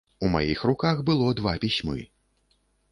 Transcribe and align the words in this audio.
У 0.27 0.29
маіх 0.35 0.63
руках 0.69 1.03
было 1.11 1.29
два 1.41 1.55
пісьмы. 1.67 1.99